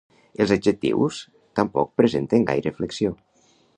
[0.43, 1.19] Els adjectius
[1.59, 3.13] tampoc presenten gaire flexió.